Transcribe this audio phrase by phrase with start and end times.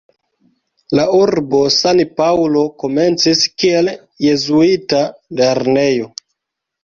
[1.17, 3.91] Urbo San-Paŭlo komencis kiel
[4.27, 5.03] jezuita
[5.43, 6.09] lernejo.